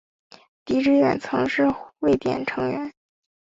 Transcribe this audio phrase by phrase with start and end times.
[0.65, 2.91] 狄志远曾是汇点成员。